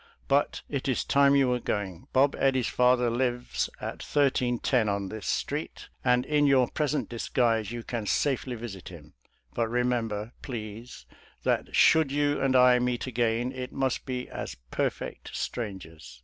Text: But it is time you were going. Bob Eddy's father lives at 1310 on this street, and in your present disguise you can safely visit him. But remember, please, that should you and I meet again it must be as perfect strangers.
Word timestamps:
But 0.27 0.63
it 0.67 0.87
is 0.87 1.03
time 1.03 1.35
you 1.35 1.49
were 1.49 1.59
going. 1.59 2.07
Bob 2.11 2.35
Eddy's 2.39 2.65
father 2.69 3.07
lives 3.11 3.69
at 3.79 4.01
1310 4.01 4.89
on 4.89 5.09
this 5.09 5.27
street, 5.27 5.89
and 6.03 6.25
in 6.25 6.47
your 6.47 6.67
present 6.71 7.07
disguise 7.07 7.71
you 7.71 7.83
can 7.83 8.07
safely 8.07 8.55
visit 8.55 8.89
him. 8.89 9.13
But 9.53 9.67
remember, 9.67 10.31
please, 10.41 11.05
that 11.43 11.75
should 11.75 12.11
you 12.11 12.41
and 12.41 12.55
I 12.55 12.79
meet 12.79 13.05
again 13.05 13.51
it 13.51 13.71
must 13.73 14.07
be 14.07 14.27
as 14.27 14.55
perfect 14.71 15.35
strangers. 15.35 16.19